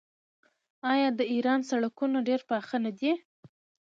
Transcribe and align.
آیا 0.91 1.09
د 1.19 1.21
ایران 1.33 1.59
سړکونه 1.69 2.17
ډیر 2.27 2.41
پاخه 2.49 2.77
نه 2.85 2.91
دي؟ 2.97 3.11